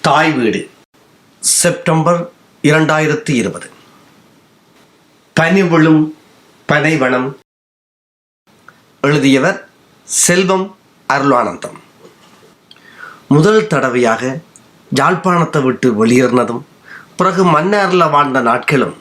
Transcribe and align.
தாய் 0.00 0.32
வீடு 0.32 0.70
செப்டம்பர் 1.40 2.30
இரண்டாயிரத்தி 2.62 3.30
இருபது. 3.30 3.70
பனி 5.32 5.62
விழும் 5.62 6.16
பனைவனம் 6.68 7.36
எழுதியவர் 9.00 9.68
செல்வம் 10.04 10.76
அருளானந்தம். 11.08 11.76
முதல் 13.28 13.66
தடவையாக 13.66 14.40
யாழ்ப்பாணத்தை 14.94 15.62
விட்டு 15.62 16.06
வெளியேறினதும் 16.06 16.62
பிறகு 17.16 17.44
மன்னாரில் 17.44 18.10
வாழ்ந்த 18.10 18.40
நாட்களும் 18.40 18.96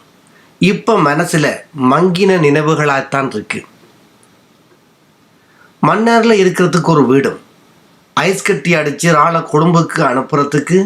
இப்போ 0.59 0.99
மனசில் 0.99 1.52
மங்கின 1.91 2.38
நினைவுகளாகத்தான் 2.47 3.31
இருக்கு. 3.33 3.65
மன்னாரில் 5.81 6.41
இருக்கிறதுக்கு 6.43 6.93
ஒரு 6.97 7.05
வீடும் 7.05 7.39
ஐஸ் 8.23 8.45
கட்டி 8.47 8.71
அடித்து 8.79 9.07
ராளை 9.16 9.39
கொழும்புக்கு 9.52 10.02
அனுப்புறதுக்கு 10.09 10.77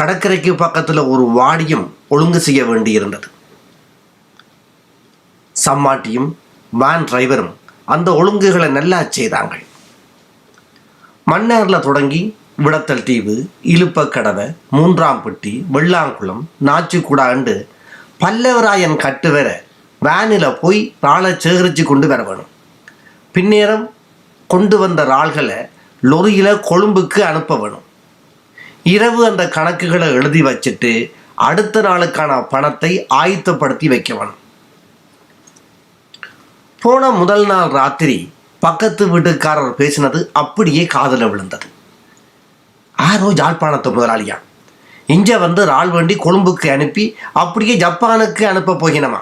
கடற்கரைக்கு 0.00 0.52
பக்கத்தில் 0.54 1.02
ஒரு 1.12 1.24
வாடியும் 1.38 1.84
ஒழுங்கு 2.14 2.40
செய்ய 2.46 2.62
வேண்டியிருந்தது. 2.64 3.28
சம்மாட்டியும் 5.56 6.28
வேன் 6.72 7.06
டிரைவரும் 7.10 7.54
அந்த 7.94 8.08
ஒழுங்குகளை 8.20 8.68
நல்லா 8.78 8.98
செய்தாங்க 9.16 9.54
மன்னரில் 11.30 11.84
தொடங்கி 11.86 12.20
விடத்தல் 12.64 13.06
தீவு 13.08 13.34
இழுப்பக்கடவை 13.74 14.46
மூன்றாம் 14.76 15.22
பெட்டி 15.22 15.52
வெள்ளாங்குளம் 15.74 16.42
நாச்சிக்குடாண்டு 16.68 17.54
பல்லவராயன் 18.22 18.96
கட்டு 19.04 19.30
வர 19.32 19.48
வேனில் 20.02 20.58
போய் 20.60 20.80
ராளை 21.06 21.32
சேகரித்து 21.44 21.82
கொண்டு 21.84 22.06
வர 22.12 22.20
வேணும். 22.22 22.50
பின்னேரம் 23.34 23.86
கொண்டு 24.46 24.76
வந்த 24.78 25.00
ராள்களை 25.14 25.58
லொரியில் 26.10 26.62
கொழும்புக்கு 26.68 27.20
அனுப்ப 27.30 27.56
வேணும். 27.56 27.84
இரவு 28.94 29.20
அந்த 29.28 29.44
கணக்குகளை 29.56 30.08
எழுதி 30.18 30.42
வச்சுட்டு 30.48 30.90
அடுத்த 31.48 31.82
நாளுக்கான 31.82 32.32
பணத்தை 32.52 32.90
ஆயத்தப்படுத்தி 33.20 33.86
வைக்க 33.92 34.10
வேணும். 34.14 34.40
போன 36.82 37.10
முதல் 37.20 37.46
நாள் 37.46 37.70
ராத்திரி 37.78 38.18
பக்கத்து 38.62 39.04
வீட்டுக்காரர் 39.12 39.78
பேசினது 39.80 40.20
அப்படியே 40.42 40.84
காதில் 40.94 41.28
விழுந்தது. 41.30 41.66
ஆரோ 42.96 43.28
ஜாழ்ப்பாணத்து 43.40 43.90
முதலாளியா? 43.96 44.36
இங்க 45.14 45.38
வந்து 45.44 45.62
ரால் 45.72 45.92
வண்டி 45.96 46.14
கொழும்புக்கு 46.16 46.68
அனுப்பி 46.76 47.04
அப்படியே 47.42 47.74
ஜப்பானுக்கு 47.84 48.44
அனுப்ப 48.52 48.76
போகினமா? 48.82 49.20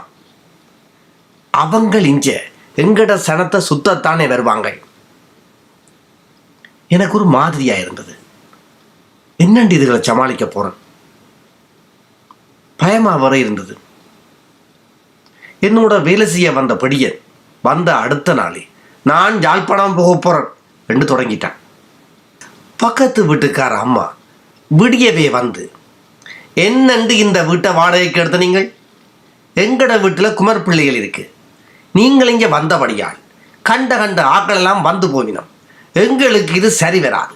அவங்கள் 1.55 2.07
இங்க 2.13 2.29
எங்கட 2.83 3.13
சனத்தை 3.27 3.59
சுத்தத்தானே 3.71 4.27
வருவாங்க 4.33 4.69
எனக்கு 6.91 7.17
ஒரு 7.19 7.27
மாதிரியாக 7.37 7.83
இருந்தது. 7.85 8.15
என்னண்டு 9.39 9.77
இதுகளை 9.79 10.01
சமாளிக்க 10.09 10.45
போகிறேன் 10.47 10.79
பயமாக 12.79 13.23
வர 13.25 13.35
இருந்தது. 13.43 13.75
என்னோட 15.67 15.95
வேலை 16.09 16.27
செய்ய 16.35 16.49
வந்த 16.59 16.73
படியன் 16.83 17.19
வந்த 17.65 17.91
அடுத்த 18.05 18.35
நாளே 18.41 18.63
நான் 19.11 19.37
யாழ்ப்பாணம் 19.47 19.97
போக 19.99 20.13
போகிறேன் 20.17 20.51
என்று 20.89 21.07
தொடங்கிட்டான். 21.13 21.59
பக்கத்து 22.83 23.21
வீட்டுக்கார 23.31 23.75
அம்மா 23.85 24.07
விடியவே 24.71 25.27
வந்து 25.39 25.65
என்னண்டு 26.67 27.15
இந்த 27.25 27.39
வீட்டை 27.51 27.71
வாடகைக்கு 27.79 28.21
எடுத்த 28.23 28.39
நீங்கள்? 28.45 28.67
எங்கட 29.57 29.93
வீட்டில் 30.03 30.37
குமர் 30.39 30.65
பிள்ளைகள் 30.67 30.99
இருக்கு. 31.01 31.25
நீங்கள் 31.95 32.33
இங்கே 32.35 32.49
வந்தபடியால் 32.57 33.19
கண்ட 33.69 33.91
கண்ட 34.03 34.21
ஆக்களெல்லாம் 34.37 34.81
வந்து 34.89 35.07
போவினோம் 35.15 35.51
எங்களுக்கு 36.03 36.53
இது 36.61 36.69
சரி 36.83 37.01
வராது. 37.05 37.35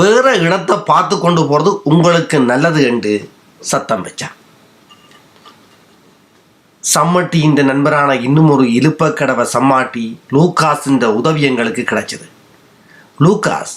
வேற 0.00 0.26
இடத்தை 0.46 0.76
பார்த்து 0.90 1.14
கொண்டு 1.18 1.42
போறது 1.50 1.70
உங்களுக்கு 1.92 2.36
நல்லது 2.50 2.80
என்று 2.90 3.12
சத்தம் 3.70 4.04
வச்சான் 4.06 4.34
சம்மட்டி 6.84 7.38
இந்த 7.48 7.60
நண்பரான 7.70 8.10
இன்னும் 8.26 8.50
ஒரு 8.54 8.64
கடவை 9.20 9.44
சம்மாட்டி 9.54 10.04
லூகாஸின் 10.36 11.00
உதவி 11.20 11.40
எங்களுக்கு 11.50 11.82
கிடைச்சது. 11.90 12.26
லூகாஸ் 13.24 13.74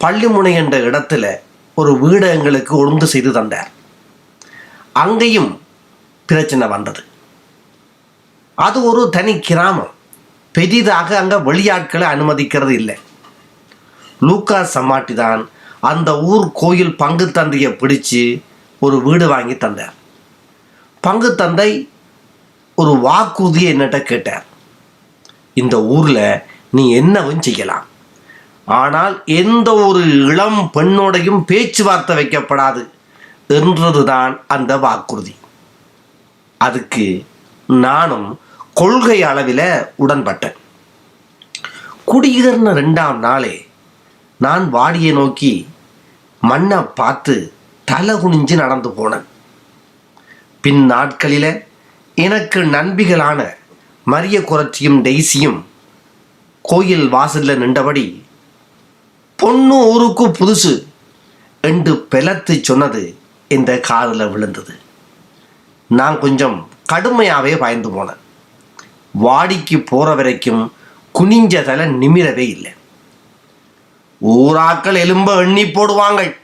பள்ளிமுனை 0.00 0.52
என்ற 0.62 0.76
இடத்துல 0.88 1.24
ஒரு 1.76 1.92
வீடு 2.02 2.26
எங்களுக்கு 2.36 2.72
ஒழுங்கு 2.82 3.06
செய்து 3.14 3.30
தந்தார். 3.38 3.70
அங்கேயும் 5.02 5.50
பிரச்சனை 6.28 6.66
வந்தது. 6.74 7.02
அது 8.58 8.78
ஒரு 8.90 9.02
தனி 9.16 9.32
கிராமம். 9.48 9.92
பெரிதாக 10.54 11.08
அங்கே 11.22 11.38
வெளியாட்களை 11.48 12.06
அனுமதிக்கிறது 12.14 12.72
இல்லை. 12.80 12.96
லூக்கா 14.26 14.58
சம்மாட்டி 14.74 15.14
தான் 15.22 15.42
அந்த 15.90 16.10
ஊர் 16.32 16.46
கோயில் 16.60 16.94
பங்கு 17.02 17.26
தந்தையை 17.38 17.70
பிடிச்சு 17.80 18.22
ஒரு 18.84 18.96
வீடு 19.06 19.26
வாங்கி 19.32 19.56
தந்தார். 19.56 19.94
பங்கு 21.04 21.30
தந்தை 21.40 21.70
ஒரு 22.78 22.92
வாக்குறுதியை 23.06 23.68
என்னட்ட 23.74 23.98
கேட்டார். 24.10 24.46
இந்த 25.62 25.76
ஊரில் 25.96 26.24
நீ 26.76 26.84
என்னவும் 27.00 27.44
செய்யலாம். 27.46 27.86
ஆனால் 28.80 29.14
எந்த 29.40 29.68
ஒரு 29.86 30.02
இளம் 30.30 30.60
பெண்ணோடையும் 30.76 31.42
பேச்சுவார்த்தை 31.50 32.14
வைக்கப்படாது 32.20 32.82
என்றதுதான் 33.58 34.34
அந்த 34.54 34.72
வாக்குறுதி. 34.84 35.34
அதுக்கு 36.60 37.06
நானும் 37.68 38.28
கொள்கை 38.80 39.18
அளவில் 39.30 39.66
உடன்பட்டேன். 40.04 40.56
குடியேறின 42.10 42.72
ரெண்டாம் 42.80 43.18
நாளே 43.26 43.54
நான் 44.38 44.72
வாடியை 44.72 45.12
நோக்கி 45.12 45.66
மண்ணை 46.40 46.78
பார்த்து 46.78 47.52
தலை 47.84 48.14
குனிஞ்சு 48.14 48.54
நடந்து 48.54 48.88
போனேன். 48.88 49.24
பின் 50.60 50.84
நாட்களில் 50.84 51.64
எனக்கு 52.14 52.62
நண்பிகளான 52.62 53.46
மரிய 54.06 54.38
குரட்சியும் 54.40 54.98
டெய்ஸியும் 55.06 55.60
கோயில் 56.62 57.08
வாசலில் 57.08 57.58
நின்றபடி 57.58 58.22
பொண்ணு 59.36 59.76
ஊருக்கு 59.86 60.28
புதுசு 60.28 60.84
என்று 61.60 62.06
பெலத்து 62.10 62.62
சொன்னது 62.62 63.16
இந்த 63.48 63.80
காதில் 63.80 64.28
விழுந்தது. 64.28 64.74
நான் 65.86 66.18
கொஞ்சம் 66.18 66.68
கடுமையாகவே 66.92 67.58
பயந்து 67.58 67.90
போனேன். 67.90 68.22
வாடிக்கு 69.22 69.86
போகிற 69.86 70.14
வரைக்கும் 70.14 70.72
குனிஞ்ச 71.14 71.62
தலை 71.62 71.86
நிமிரவே 71.86 72.46
இல்லை. 72.54 72.72
ஊராக்கள் 74.24 74.94
எலும்ப 74.94 75.40
எண்ணி 75.40 75.64
போடுவாங்க 75.64 76.36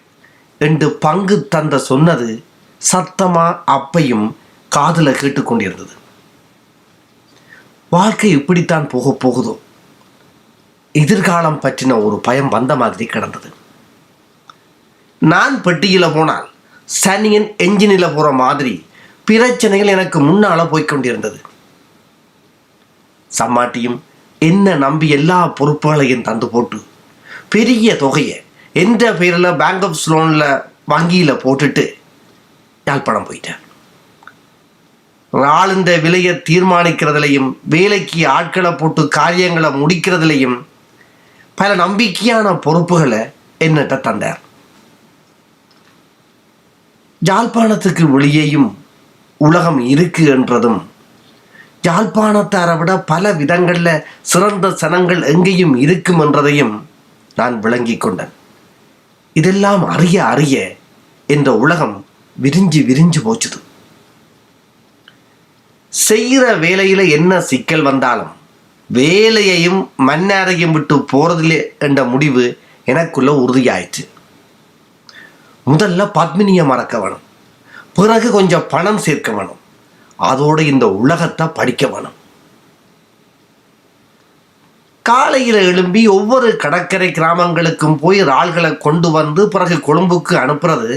என்று 0.59 0.93
பங்கு 0.93 1.49
தந்த 1.49 1.79
சொன்னது 1.79 2.43
சத்தமா 2.93 3.59
அப்பையும் 3.67 4.35
காதில் 4.69 5.07
கேட்டுக்கொண்டிருந்தது 5.07 5.99
வாழ்க்கை 7.89 8.31
இப்படித்தான் 8.31 8.89
போக 8.89 9.17
போகுதோ? 9.19 9.59
எதிர்காலம் 10.93 11.61
பற்றின 11.61 12.05
ஒரு 12.05 12.19
பயம் 12.19 12.49
வந்த 12.49 12.77
மாதிரி 12.77 13.07
கிடந்தது. 13.07 13.53
நான் 15.19 15.63
பெட்டியில் 15.63 16.15
போனால் 16.15 16.49
சனியன் 17.05 17.57
என்ஜினில் 17.57 18.15
போகிற 18.15 18.33
மாதிரி 18.33 18.87
பிரச்சனைகள் 19.25 19.87
எனக்கு 19.87 20.21
முன்னால் 20.21 20.61
போய்கொண்டிருந்தது 20.61 21.41
சம்மாட்டியும் 23.39 23.99
என்ன 24.39 24.75
நம்பி 24.75 25.09
எல்லா 25.09 25.49
பொறுப்புகளையும் 25.49 26.23
தந்து 26.23 26.49
போட்டு 26.49 26.85
பெரிய 27.51 27.97
தொகையை 27.97 28.43
எந்த 28.73 29.15
பேரில் 29.15 29.57
பேங்க் 29.57 29.85
ஆஃப் 29.85 30.11
லோனில் 30.11 30.63
வங்கியில் 30.85 31.33
போட்டுட்டு 31.33 31.95
யாழ்ப்பாணம் 32.85 33.27
போயிட்டேன் 33.31 33.59
ஆளுந்த 35.33 36.01
விலையை 36.01 36.43
தீர்மானிக்கிறதுலையும் 36.51 37.57
வேலைக்கு 37.63 38.29
ஆட்களை 38.29 38.73
போட்டு 38.73 39.09
காரியங்களை 39.09 39.71
முடிக்கிறதுலையும் 39.71 40.63
பல 41.55 41.77
நம்பிக்கையான 41.77 42.61
பொறுப்புகளை 42.61 43.19
என்னட்ட 43.61 44.01
தந்தார். 44.01 44.41
யாழ்ப்பாணத்துக்கு 47.27 48.03
வெளியேயும் 48.03 48.79
உலகம் 49.37 49.79
இருக்கு 49.79 50.27
என்றதும் 50.27 50.91
யாழ்ப்பாணத்தாரை 51.83 52.79
விட 52.79 52.99
பல 52.99 53.33
விதங்களில் 53.33 54.05
சிறந்த 54.23 54.69
சனங்கள் 54.69 55.27
எங்கேயும் 55.27 55.77
இருக்கும் 55.77 56.21
என்றதையும் 56.21 56.90
நான் 57.35 57.59
விளங்கி 57.59 57.97
கொண்டேன். 57.97 58.33
இதெல்லாம் 59.33 59.85
அறிய 59.85 60.25
அறிய 60.25 60.77
என்ற 61.27 61.57
உலகம் 61.57 62.07
விரிஞ்சு 62.43 62.85
விரிஞ்சு 62.89 63.19
போச்சுது. 63.25 63.61
செய்கிற 65.89 66.59
வேலையில 66.59 67.11
என்ன 67.11 67.41
சிக்கல் 67.41 67.83
வந்தாலும் 67.83 68.33
வேலையையும் 68.87 69.91
மன்னாரையும் 69.99 70.71
விட்டு 70.71 71.07
போறதில்லை 71.13 71.79
என்ற 71.79 72.05
முடிவு 72.05 72.59
எனக்குள்ள 72.85 73.33
உறுதியாயிற்று. 73.33 74.09
முதல்ல 75.67 76.11
பத்மினியை 76.15 76.65
மறக்க 76.65 77.01
வேணும். 77.01 77.29
பிறகு 77.95 78.31
கொஞ்சம் 78.31 78.67
பணம் 78.69 78.99
சேர்க்க 78.99 79.33
வேணும். 79.33 79.59
அதோட 80.19 80.61
இந்த 80.61 80.91
உலகத்தை 80.91 81.47
படிக்க 81.47 81.87
வேணும். 81.87 82.19
காலையில் 85.11 85.59
எழும்பி 85.69 86.01
ஒவ்வொரு 86.17 86.49
கடற்கரை 86.63 87.07
கிராமங்களுக்கும் 87.17 87.95
போய் 88.03 88.19
இறால்களை 88.25 88.71
கொண்டு 88.85 89.09
வந்து 89.17 89.43
பிறகு 89.55 89.77
கொழும்புக்கு 89.87 90.35
அனுப்புறது 90.43 90.91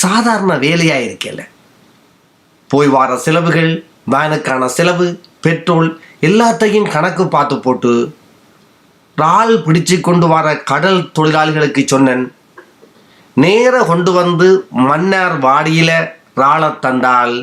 சாதாரண 0.00 0.52
வேலையாக 0.64 1.06
இருக்கல. 1.06 1.40
போய் 2.70 2.88
வர 2.96 3.16
செலவுகள் 3.24 3.72
வேனுக்கான 4.12 4.68
செலவு 4.76 5.06
பெட்ரோல் 5.46 5.88
எல்லாத்தையும் 6.28 6.90
கணக்கு 6.94 7.24
பார்த்து 7.34 7.56
போட்டு 7.64 7.92
இறால் 9.18 9.54
பிடிச்சு 9.66 9.96
கொண்டு 10.08 10.28
வர 10.34 10.46
கடல் 10.70 11.02
தொழிலாளிகளுக்கு 11.18 11.84
சொன்னேன். 11.86 12.24
நேர 13.44 13.74
கொண்டு 13.90 14.12
வந்து 14.20 14.48
மன்னார் 14.88 15.36
வாடியில் 15.46 15.96
இறாலை 16.38 16.70
தந்தால் 16.86 17.36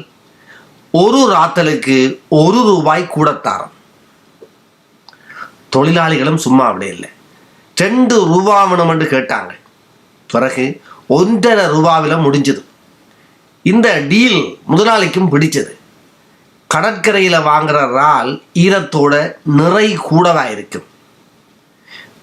ஒரு 1.03 1.21
ராத்தலுக்கு 1.35 1.99
ஒரு 2.41 2.61
ரூபாய் 2.71 3.13
கூட 3.17 3.29
தாரம். 3.47 3.72
தொழிலாளிகளும் 5.75 6.35
சும்மா 6.35 6.65
அப்படி 6.65 6.91
இல்லை. 6.91 7.09
ரெண்டு 7.75 8.25
ரூபா 8.25 8.71
வேணுமென்று 8.71 9.05
கேட்டாங்க. 9.13 9.51
பிறகு 10.31 10.81
ஒன்றரை 11.07 11.65
ரூபாவில் 11.65 12.23
முடிஞ்சது. 12.25 12.63
இந்த 13.61 13.99
டீல் 14.09 14.57
முதலாளிக்கும் 14.71 15.31
பிடிச்சது. 15.31 15.71
கடற்கரையில் 16.67 17.45
வாங்குற 17.49 17.77
இறால் 17.87 18.41
ஈரத்தோட 18.53 19.33
நிறை 19.43 19.97
கூடவாக 19.97 20.51
இருக்கும். 20.51 20.83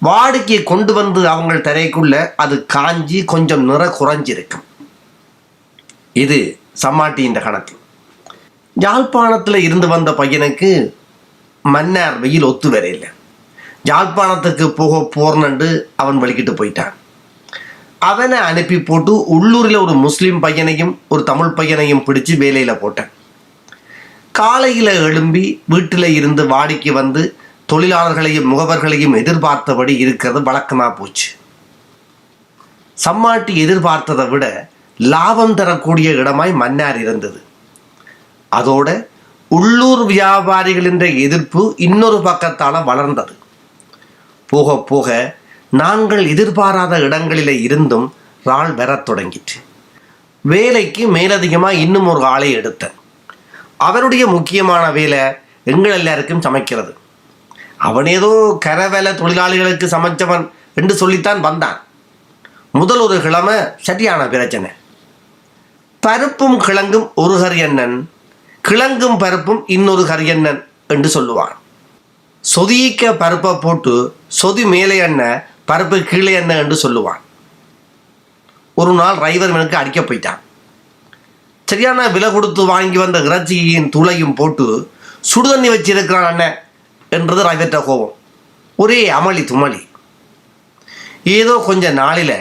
வாடிக்கையை 0.05 0.63
கொண்டு 0.63 0.93
வந்து 0.93 1.27
அவங்க 1.27 1.53
தரைக்குள்ள 1.53 2.31
அது 2.35 2.65
காஞ்சி 2.65 3.25
கொஞ்சம் 3.25 3.63
நிற 3.63 3.95
குறைஞ்சிருக்கும். 3.99 4.65
இது 6.13 6.59
சம்மாட்டியின் 6.81 7.41
கணக்கு. 7.41 7.79
யாழ்ப்பாணத்தில் 8.73 9.55
இருந்து 9.55 9.87
வந்த 9.87 10.11
பையனுக்கு 10.11 10.93
மன்னார் 11.61 12.19
வெயில் 12.19 12.43
ஒத்து 12.43 12.69
வரையில்லை 12.69 13.09
யாழ்ப்பாணத்துக்கு 13.83 14.69
போக 14.69 15.09
போறனண்டு 15.15 15.81
அவன் 15.95 16.21
வலிக்கிட்டு 16.23 16.53
போயிட்டான். 16.59 16.93
அவனை 17.99 18.37
அனுப்பி 18.37 18.81
போட்டு 18.81 19.25
உள்ளூரில் 19.25 19.75
ஒரு 19.75 19.93
முஸ்லீம் 19.93 20.39
பையனையும் 20.39 20.99
ஒரு 21.07 21.23
தமிழ் 21.23 21.47
பையனையும் 21.47 22.03
பிடிச்சு 22.05 22.37
வேலையில் 22.37 22.77
போட்டேன். 22.77 23.09
காலையில் 24.31 24.91
எழும்பி 25.07 25.61
வீட்டில் 25.65 26.03
இருந்து 26.03 26.43
வாடிக்கு 26.47 26.91
வந்து 26.91 27.35
தொழிலாளர்களையும் 27.73 28.49
முகவர்களையும் 28.51 29.17
எதிர்பார்த்தபடி 29.17 29.97
இருக்கிறது 29.97 30.41
வழக்கமாக 30.43 30.91
போச்சு. 30.91 31.29
சம்மாட்டி 33.05 33.53
எதிர்பார்த்ததை 33.65 34.29
விட 34.29 34.69
லாபம் 34.97 35.53
தரக்கூடிய 35.53 36.09
இடமாய் 36.11 36.53
மன்னார் 36.53 36.99
இருந்தது. 36.99 37.41
அதோட 38.55 39.05
உள்ளூர் 39.47 40.05
வியாபாரிகளின் 40.05 41.19
எதிர்ப்பு 41.19 41.73
இன்னொரு 41.77 42.17
பக்கத்தால் 42.17 42.83
வளர்ந்தது. 42.83 43.39
போக 44.51 44.77
போக 44.91 45.09
நாங்கள் 45.69 46.23
எதிர்பாராத 46.27 46.99
இடங்களிலே 47.07 47.55
இருந்தும் 47.67 48.07
ஆள் 48.43 48.73
வரத் 48.79 49.05
தொடங்கிற்று. 49.09 49.59
வேலைக்கு 50.41 51.03
மேலதிகமாக 51.07 51.81
இன்னும் 51.83 52.07
ஒரு 52.07 52.23
ஆளை 52.25 52.49
எடுத்தேன். 52.57 52.97
அவருடைய 53.77 54.23
முக்கியமான 54.27 54.91
வேலை 54.91 55.21
எங்கள் 55.63 55.97
எல்லாருக்கும் 55.99 56.41
சமைக்கிறது. 56.41 56.93
அவன் 57.77 58.07
ஏதோ 58.15 58.57
கரவேலை 58.65 59.11
தொழிலாளிகளுக்கு 59.13 59.87
சமைச்சவன் 59.95 60.45
என்று 60.73 60.95
சொல்லித்தான் 60.95 61.39
வந்தான். 61.39 61.79
முதல் 62.71 63.03
ஒரு 63.05 63.17
கிழமை 63.21 63.55
சரியான 63.81 64.27
பிரச்சனை. 64.27 64.69
பருப்பும் 65.99 66.57
கிழங்கும் 66.57 67.07
ஒரு 67.15 67.35
ஹரியண்ணன் 67.37 67.95
கிழங்கும் 68.61 69.17
பருப்பும் 69.17 69.63
இன்னொரு 69.67 70.03
ஹரியண்ணன் 70.03 70.61
என்று 70.87 71.09
சொல்லுவான். 71.15 71.55
சொதிக்க 72.43 73.11
பருப்பை 73.21 73.51
போட்டு 73.63 73.93
சொதி 74.39 74.63
மேலே 74.73 74.95
என்ன 75.07 75.21
பருப்பு 75.69 75.97
கீழே 76.03 76.31
என்ன 76.41 76.51
என்று 76.61 76.75
சொல்லுவான். 76.83 77.21
ஒரு 78.81 78.93
நாள் 78.99 79.17
ரைவர் 79.25 79.53
எனக்கு 79.57 79.77
அடிக்க 79.81 79.99
போயிட்டான். 80.01 80.39
சரியான 81.67 82.07
விலை 82.15 82.29
கொடுத்து 82.31 82.61
வாங்கி 82.71 82.97
வந்த 83.01 83.19
இறைச்சியின் 83.27 83.91
தூளையும் 83.95 84.35
போட்டு 84.39 84.65
சுடுதண்ணி 85.31 85.69
வச்சிருக்கிறான் 85.73 86.27
அண்ணன் 86.31 86.57
என்றது 87.17 87.41
டிரைவர்கிட்ட 87.43 87.79
கோபம். 87.85 88.15
ஒரே 88.75 88.99
அமளி 89.19 89.43
துமளி. 89.51 89.81
ஏதோ 91.37 91.53
கொஞ்ச 91.69 91.85
நாளில் 92.01 92.37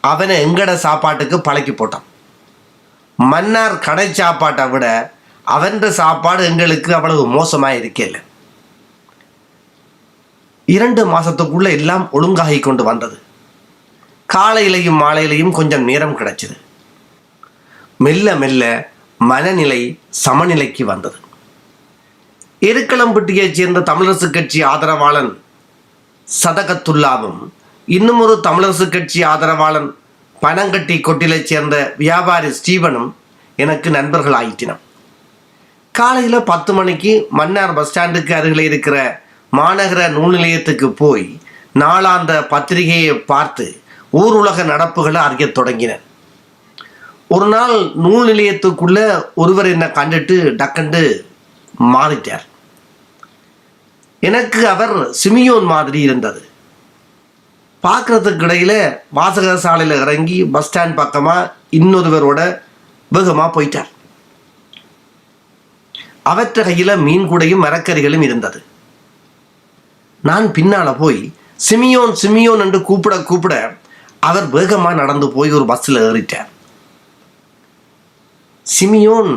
அவனை 0.00 0.34
எங்கட 0.44 0.70
சாப்பாட்டுக்கு 0.86 1.36
பழக்கி 1.48 1.72
போட்டான். 1.72 2.06
மன்னார் 3.18 3.78
கடை 3.86 4.06
சாப்பாட்டை 4.20 4.64
விட 4.70 4.86
அவன்ற 5.46 5.86
சாப்பாடு 6.02 6.42
எங்களுக்கு 6.50 6.90
அவ்வளவு 6.98 7.24
மோசமாக 7.36 7.78
இருக்கல 7.80 8.18
இரண்டு 10.68 11.06
மாதத்துக்குள்ளே 11.06 11.70
எல்லாம் 11.70 12.08
ஒழுங்காகி 12.12 12.58
கொண்டு 12.58 12.84
வந்தது. 12.84 13.18
காலையிலையும் 14.28 15.00
மாலையிலையும் 15.02 15.50
கொஞ்சம் 15.50 15.84
நேரம் 15.84 16.18
கிடைச்சது. 16.18 16.56
மெல்ல 17.96 18.34
மெல்ல 18.34 18.90
மனநிலை 19.20 19.98
சமநிலைக்கு 20.10 20.84
வந்தது. 20.84 21.16
எருக்களம்பட்டியைச் 22.62 23.54
சேர்ந்த 23.54 23.80
தமிழரசு 23.80 24.30
கட்சி 24.30 24.64
ஆதரவாளன் 24.64 25.40
சதகத்துல்லாவும் 26.44 27.52
இன்னும் 27.88 28.20
ஒரு 28.20 28.40
தமிழரசு 28.42 28.88
கட்சி 28.88 29.22
ஆதரவாளன் 29.22 29.94
பனங்கட்டி 30.42 31.00
கொட்டிலைச் 31.00 31.44
சேர்ந்த 31.44 31.94
வியாபாரி 31.98 32.50
ஸ்டீவனும் 32.50 33.14
எனக்கு 33.56 33.90
நண்பர்கள் 33.90 34.32
ஆயிட்டினம் 34.32 34.80
காலையில் 35.92 36.42
பத்து 36.42 36.72
மணிக்கு 36.72 37.26
மன்னார் 37.30 37.74
பஸ் 37.74 37.98
ஸ்டாண்டுக்கு 37.98 38.32
அருகில் 38.32 38.60
இருக்கிற 38.60 39.21
மாநகர 39.56 40.08
நூல் 40.08 40.34
நிலையத்துக்கு 40.34 40.88
போய் 40.92 41.26
நாளாந்த 41.74 42.48
பத்திரிகையை 42.48 43.14
பார்த்து 43.32 43.80
ஊர் 44.10 44.34
உலக 44.34 44.62
நடப்புகளை 44.62 45.20
அறியத் 45.26 45.58
தொடங்கினேன் 45.58 46.02
ஒரு 47.28 47.46
நாள் 47.46 47.76
நூல் 47.94 48.24
நிலையத்துக்குள்ள 48.28 48.98
ஒருவர் 49.34 49.66
என்னை 49.66 49.88
கண்டுட்டு 49.88 50.36
டக்கண்டு 50.60 51.02
மாறிட்டார். 51.94 52.44
எனக்கு 54.20 54.68
அவர் 54.68 54.94
சிமியோன் 55.22 55.68
மாதிரி 55.74 56.00
இருந்தது. 56.00 56.48
பார்க்கறதுக்கு 57.82 58.44
இடையில 58.48 58.98
வாசக 59.10 59.56
சாலையில் 59.56 60.00
இறங்கி 60.00 60.44
பஸ் 60.44 60.68
ஸ்டாண்ட் 60.68 60.94
பக்கமாக 60.94 61.52
இன்னொருவரோட 61.78 62.40
வேகமாக 63.08 63.50
போயிட்டார். 63.56 63.90
அவற்ற 66.24 66.62
கையில் 66.62 67.02
மீன் 67.06 67.30
கூடையும் 67.30 67.64
மரக்கறிகளும் 67.64 68.22
இருந்தது. 68.22 68.62
நான் 70.28 70.46
பின்னால் 70.56 70.98
போய் 71.02 71.20
சிமியோன் 71.68 72.12
சிமியோன் 72.22 72.62
என்று 72.64 72.78
கூப்பிட 72.88 73.14
கூப்பிட 73.30 73.54
அவர் 74.28 74.46
வேகமாக 74.56 74.98
நடந்து 75.00 75.26
போய் 75.36 75.54
ஒரு 75.58 75.64
பஸ்ஸில் 75.70 76.00
ஏறிட்டார். 76.06 76.50
சிமியோன் 78.66 79.30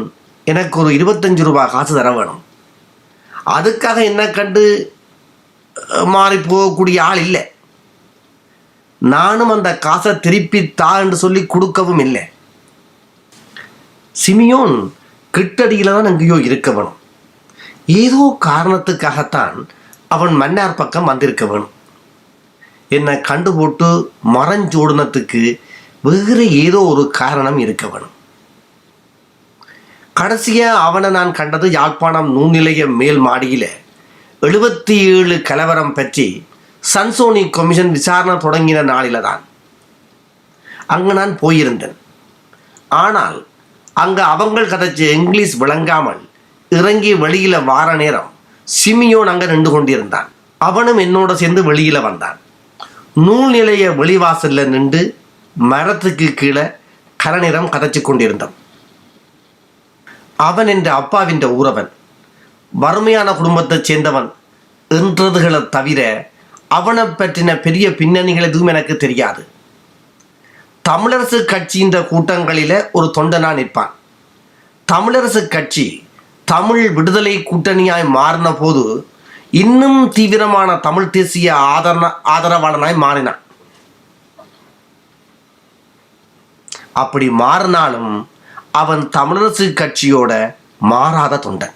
எனக்கு 0.51 0.75
ஒரு 0.81 0.89
இருபத்தஞ்சு 0.97 1.43
ரூபாய் 1.47 1.71
காசு 1.75 1.93
தர 1.97 2.09
வேணும். 2.17 2.41
அதுக்காக 3.57 3.97
என்ன 4.09 4.21
கண்டு 4.37 4.63
மாறி 6.13 6.37
போகக்கூடிய 6.51 6.97
ஆள் 7.09 7.21
இல்லை. 7.25 7.43
நானும் 9.01 9.53
அந்த 9.55 9.69
காசை 9.85 10.11
திருப்பி 10.25 10.59
தா 10.81 10.91
என்று 11.03 11.17
சொல்லி 11.23 11.41
கொடுக்கவும் 11.53 12.03
இல்லை. 12.05 12.23
சிமியோன் 14.15 14.75
கிட்டடியில் 15.33 15.95
தான் 15.95 16.11
எங்கேயோ 16.11 16.37
இருக்க 16.49 16.69
வேணும். 16.77 16.99
ஏதோ 18.01 18.21
காரணத்துக்காகத்தான் 18.47 19.57
அவன் 20.15 20.33
மன்னார் 20.41 20.79
பக்கம் 20.81 21.09
வந்திருக்க 21.11 21.45
வேணும் 21.51 21.73
என்னை 22.95 23.13
கண்டு 23.29 23.51
போட்டு 23.57 23.87
மறைஞ்சோடுனத்துக்கு 24.35 25.41
வேறு 26.07 26.43
ஏதோ 26.63 26.79
ஒரு 26.91 27.03
காரணம் 27.19 27.57
இருக்க 27.63 27.85
வேணும் 27.93 28.13
கடைசியாக 30.19 30.83
அவனை 30.87 31.09
நான் 31.15 31.31
கண்டது 31.39 31.67
யாழ்ப்பாணம் 31.77 32.29
நூல்நிலைய 32.35 32.83
மேல் 32.99 33.19
மாடியில். 33.25 33.69
எழுபத்தி 34.41 34.95
ஏழு 35.15 35.35
கலவரம் 35.49 35.95
பற்றி 35.97 36.27
சன்சோனி 36.83 37.43
கமிஷன் 37.57 37.91
விசாரணை 37.97 38.35
தொடங்கின 38.45 38.83
நாளில் 38.91 39.25
தான் 39.27 39.41
அங்கு 40.93 41.13
நான் 41.19 41.33
போயிருந்தேன். 41.41 41.97
ஆனால் 43.03 43.37
அங்கே 44.03 44.23
அவங்கள் 44.33 44.71
கதைச்ச 44.73 45.01
இங்கிலீஷ் 45.17 45.55
விளங்காமல் 45.63 46.21
இறங்கி 46.71 47.11
வெளியில் 47.23 47.67
வார 47.71 47.89
நேரம் 48.03 48.31
சிமியோன் 48.65 49.25
அங்கே 49.25 49.45
நின்று 49.45 49.71
கொண்டிருந்தான். 49.71 50.31
அவனும் 50.57 50.99
என்னோட 50.99 51.33
சேர்ந்து 51.33 51.73
வெளியில 51.73 52.01
வந்தான். 52.01 52.39
நூல் 53.13 53.51
நிலைய 53.51 53.91
வெளிவாசல்ல 53.91 54.65
நின்று 54.65 55.17
மரத்துக்கு 55.53 56.33
கீழே 56.33 56.61
கரநிறம் 57.23 57.69
கதைச்சு 57.69 58.01
கொண்டிருந்தான். 58.01 58.53
அவன் 60.35 60.67
என்ற 60.67 60.93
அப்பாவின் 60.93 61.39
ஊரவன் 61.39 61.89
வறுமையான 62.71 63.33
குடும்பத்தைச் 63.33 63.91
சேர்ந்தவன் 63.91 64.31
என்றதுகளை 64.89 65.69
தவிர 65.69 66.29
அவனை 66.67 67.03
பற்றின 67.03 67.61
பெரிய 67.61 67.95
பின்னணிகள் 67.95 68.43
எதுவும் 68.43 68.67
எனக்கு 68.67 68.97
தெரியாது. 68.97 69.47
தமிழரசு 70.89 71.45
கட்சியின் 71.45 72.07
கூட்டங்களில் 72.07 72.89
ஒரு 72.91 73.11
தொண்டனாக 73.17 73.55
நிற்பான். 73.59 73.89
தமிழரசு 74.91 75.47
கட்சி 75.47 76.04
தமிழ் 76.45 76.91
விடுதலை 76.91 77.33
கூட்டணியாய் 77.37 78.07
மாறின 78.07 78.53
போது 78.53 79.07
இன்னும் 79.51 80.09
தீவிரமான 80.09 80.75
தமிழ் 80.75 81.09
தேசிய 81.09 81.53
ஆதரண 81.53 82.11
ஆதரவாளனாய் 82.23 82.95
மாறினான். 82.95 83.39
அப்படி 86.93 87.29
மாறினாலும் 87.29 88.27
அவன் 88.71 89.09
தமிழரசு 89.17 89.65
கட்சியோட 89.79 90.55
மாறாத 90.79 91.35
தொண்டன். 91.37 91.75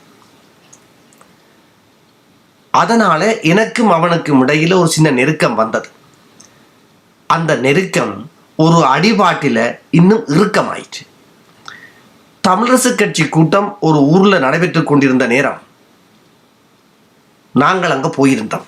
அதனால 2.72 3.40
எனக்கும் 3.40 3.92
அவனுக்கும் 3.92 4.48
இடையில 4.48 4.74
ஒரு 4.74 4.88
சின்ன 4.88 5.10
நெருக்கம் 5.10 5.56
வந்தது. 5.56 5.90
அந்த 7.28 7.56
நெருக்கம் 7.56 8.30
ஒரு 8.56 8.80
அடிபாட்டில 8.96 9.80
இன்னும் 9.90 10.26
இறுக்கமாயிற்று. 10.28 11.04
தமிழரசு 12.50 12.96
கட்சி 12.96 13.30
கூட்டம் 13.30 13.78
ஒரு 13.80 14.00
ஊரில் 14.00 14.44
நடைபெற்று 14.46 14.84
கொண்டிருந்த 14.84 15.26
நேரம். 15.26 15.60
நாங்கள் 17.52 17.92
அங்கே 17.92 18.10
போயிருந்தோம். 18.18 18.66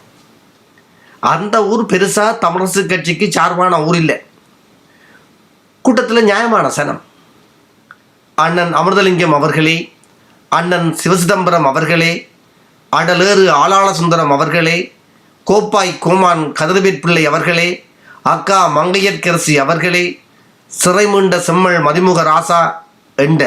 அந்த 1.20 1.66
ஊர் 1.66 1.86
பெருசாக 1.86 2.38
தமிழரசு 2.38 2.86
கட்சிக்கு 2.86 3.32
சார்பான 3.32 3.84
ஊர் 3.84 3.96
இல்லை. 3.96 4.18
கூட்டத்தில் 5.82 6.24
நியாயமான 6.24 6.70
சனம். 6.70 7.02
அண்ணன் 8.36 8.74
அமிர்தலிங்கம் 8.74 9.34
அவர்களே 9.34 9.94
அண்ணன் 10.50 10.98
சிவசிதம்பரம் 11.04 11.68
அவர்களே 11.72 12.30
அடலேறு 12.92 13.50
ஆளாள 13.50 13.92
சுந்தரம் 13.92 14.32
அவர்களே 14.32 14.78
கோப்பாய் 15.48 16.00
கோமான் 16.00 16.52
கதிரவேற் 16.60 17.00
பிள்ளை 17.00 17.26
அவர்களே 17.26 17.84
அக்கா 18.22 18.60
மங்கையற்கரசி 18.78 19.54
அவர்களே 19.64 20.20
சிறைமீண்ட 20.72 21.38
செம்மல் 21.40 21.80
மதிமுக 21.88 22.22
ராசா 22.24 22.81
என்ற 23.22 23.44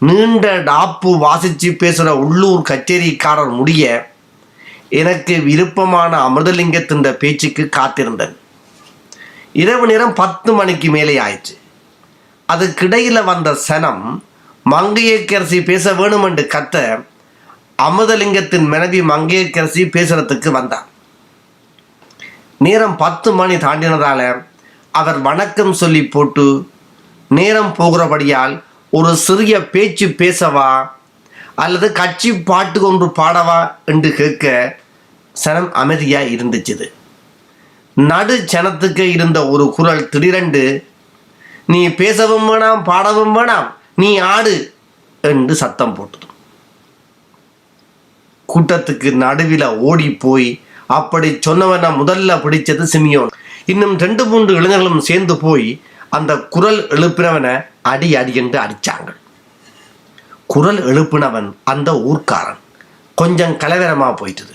நீண்ட 0.00 0.46
டாப்பு 0.58 1.10
வாசிச்சு 1.24 1.70
பேசுகிற 1.76 2.14
உள்ளூர் 2.16 2.68
கச்சேரிக்காரர் 2.68 3.52
முடிய 3.56 3.84
எனக்கு 5.00 5.34
விருப்பமான 5.42 6.12
அமிர்தலிங்கத்தின் 6.28 7.16
பேச்சுக்கு 7.16 7.68
காத்திருந்தேன் 7.76 8.36
இரவு 9.52 9.86
நேரம் 9.86 10.14
பத்து 10.14 10.50
மணிக்கு 10.52 10.88
மேலே 10.90 11.14
ஆயிடுச்சு 11.18 11.54
அதுக்கிடையில் 12.48 13.24
வந்த 13.24 13.50
சனம் 13.68 14.04
மங்கையக்கரசி 14.70 15.58
பேச 15.64 15.94
வேணும் 15.94 16.24
என்று 16.24 16.44
கத்த 16.52 16.76
அமிர்தலிங்கத்தின் 17.82 18.66
மனைவி 18.68 19.00
மங்கையக்கரசி 19.00 19.82
பேசுறதுக்கு 19.94 20.50
வந்தார். 20.50 20.86
நேரம் 22.58 22.96
பத்து 22.96 23.32
மணி 23.32 23.54
தாண்டினதால 23.54 24.20
அவர் 24.94 25.18
வணக்கம் 25.20 25.72
சொல்லி 25.72 26.02
போட்டு 26.06 26.46
நேரம் 27.30 27.72
போகிறபடியால் 27.78 28.54
ஒரு 28.94 29.16
சிறிய 29.16 29.68
பேச்சு 29.68 30.06
பேசவா? 30.06 30.88
அல்லது 31.54 31.92
கட்சி 31.92 32.30
பாட்டு 32.38 32.82
ஒன்று 32.82 33.06
பாடவா? 33.06 33.76
என்று 33.84 34.12
கேட்க 34.12 34.76
சனம் 35.44 35.70
அமைதியாக 35.70 36.24
இருந்துச்சுது. 36.24 36.86
நடு 37.94 38.44
சனத்துக்கு 38.52 38.98
இருந்த 38.98 39.48
ஒரு 39.48 39.72
குரல் 39.76 40.08
திடீரென்று 40.08 40.86
நீ 41.66 41.94
பேசவும் 41.94 42.50
வேணாம் 42.50 42.84
பாடவும் 42.84 43.34
வேணாம் 43.36 43.72
நீ 43.94 44.18
ஆடு 44.18 44.74
என்று 45.20 45.54
சத்தம் 45.54 45.94
போட்டது. 45.94 46.26
கூட்டத்துக்கு 48.48 49.12
நடுவில் 49.12 49.66
ஓடி 49.66 50.14
போய் 50.14 50.60
அப்படி 50.86 51.38
சொன்னவனை 51.46 51.90
முதல்ல 52.00 52.36
பிடிச்சது 52.44 52.86
சிமியோன். 52.92 53.32
இன்னும் 53.66 53.98
ரெண்டு 53.98 54.24
மூன்று 54.24 54.54
இளைஞர்களும் 54.54 55.00
சேர்ந்து 55.00 55.36
போய் 55.38 55.80
அந்த 56.10 56.36
குரல் 56.36 56.86
எழுப்பினவனை 56.86 57.70
அடி 57.90 58.08
அடி 58.20 58.32
என்று 58.42 58.58
அடிச்சாங்க 58.64 59.10
குரல் 60.52 60.80
எழுப்பினவன் 60.90 61.48
அந்த 61.72 61.90
ஊர்க்காரன் 62.10 62.60
கொஞ்சம் 63.18 63.54
கலவரமாக 63.62 64.14
போயிட்டது. 64.20 64.54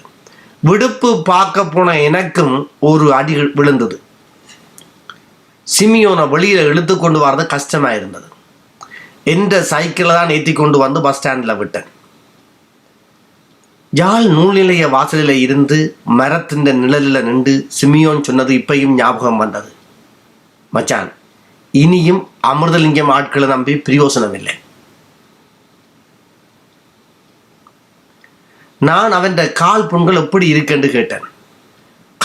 விடுப்பு 0.68 1.10
பார்க்க 1.32 1.64
போன 1.66 1.90
எனக்கும் 2.08 2.56
ஒரு 2.90 3.08
அடி 3.18 3.34
விழுந்தது. 3.58 3.98
சிமியோனை 5.68 6.26
வெளியில் 6.34 6.70
இழுத்து 6.72 6.96
கொண்டு 6.98 7.20
வர்றது 7.24 7.46
கஷ்டமாக 7.54 7.98
இருந்தது. 8.00 8.28
என்ற 9.34 9.62
சைக்கிளை 9.72 10.14
தான் 10.16 10.34
ஏற்றி 10.36 10.54
கொண்டு 10.54 10.78
வந்து 10.84 11.00
பஸ் 11.06 11.18
ஸ்டாண்டில் 11.18 11.60
விட்டேன். 11.62 11.88
யாழ் 13.94 14.28
நூல் 14.36 14.56
நிலைய 14.60 14.86
வாசலில் 14.96 15.36
இருந்து 15.46 15.78
மரத்தின் 16.20 16.66
நிழலில் 16.84 17.26
நின்று 17.28 17.54
சிமியோன் 17.80 18.26
சொன்னது 18.28 18.54
இப்பையும் 18.60 18.98
ஞாபகம் 19.02 19.42
வந்தது. 19.44 19.72
மச்சான் 20.74 21.12
இனியும் 21.72 22.30
அமிர்தலிங்கம் 22.48 23.12
ஆட்களை 23.12 23.48
நம்பி 23.48 23.74
பிரயோசனம் 23.74 24.34
இல்லை 24.34 24.54
நான் 28.80 29.12
அவன் 29.12 29.52
கால் 29.54 29.88
புண்கள் 29.88 30.16
எப்படி 30.16 30.48
இருக்குன்னு 30.48 30.90
கேட்டேன். 30.90 31.24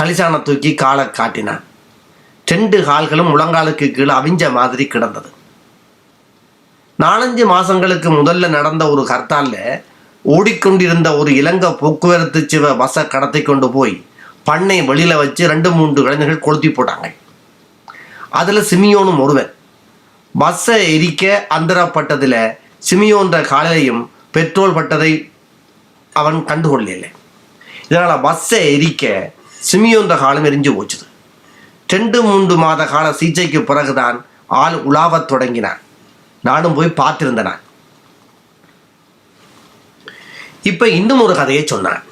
கலிசான 0.00 0.42
தூக்கி 0.42 0.75
காலை 0.75 1.11
காட்டினான். 1.11 1.62
ரெண்டு 2.46 2.84
கால்களும் 2.84 3.38
முழங்காலுக்கு 3.38 3.90
கீழே 3.90 4.14
அவிஞ்ச 4.14 4.52
மாதிரி 4.52 4.87
கிடந்தது. 4.87 5.30
நாலஞ்சு 7.02 7.44
மாசங்களுக்கு 7.52 8.08
முதல்ல 8.18 8.49
நடந்த 8.49 8.90
ஒரு 8.90 9.02
ஹர்த்தாலில் 9.11 9.82
ஓடிக்கொண்டிருந்த 10.25 11.18
ஒரு 11.18 11.34
இலங்கை 11.34 11.72
போக்குவரத்து 11.72 12.49
சிவ 12.49 12.75
பஸ்ஸை 12.75 13.08
கடத்தி 13.08 13.42
கொண்டு 13.42 13.70
போய் 13.70 14.04
பண்ணை 14.44 14.88
வெளியில 14.88 15.16
வச்சு 15.16 15.49
ரெண்டு 15.49 15.70
மூன்று 15.70 16.02
இளைஞர்கள் 16.02 16.44
கொளுத்தி 16.46 16.68
போட்டாங்க. 16.68 17.08
அதில் 18.41 18.69
சிமியோனும் 18.71 19.21
ஒருவன். 19.25 19.51
பஸ்ஸை 20.35 20.77
எரிக்க 20.95 21.25
அந்தரப்பட்டதில் 21.57 22.41
சிமியோன்ற 22.89 23.37
காலையும் 23.53 24.03
பெட்ரோல் 24.35 24.77
பட்டதை 24.77 25.12
அவன் 26.12 26.39
கண்டுகொள்ளல 26.51 27.07
இதனால் 27.89 28.23
பஸ்ஸை 28.27 28.61
எரிக்க 28.75 29.33
சிமியோன்ற 29.71 30.15
காலம் 30.19 30.47
எரிஞ்சு 30.49 30.71
போச்சுது. 30.77 31.07
ரெண்டு 31.95 32.19
மூன்று 32.23 32.55
மாத 32.57 32.83
கால 32.93 33.07
சிகிச்சைக்கு 33.12 33.61
பிறகுதான் 33.71 34.17
ஆள் 34.62 34.77
உலாவத் 34.89 35.29
தொடங்கினான். 35.33 35.81
நானும் 36.49 36.75
போய் 36.75 36.99
பார்த்திருந்தேன் 37.01 37.59
இப்போ 40.71 40.87
இன்னும் 40.89 41.23
ஒரு 41.27 41.35
கதையை 41.35 41.62
சொன்னான். 41.67 42.03